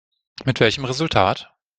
[0.45, 1.53] Mit welchem Resultat?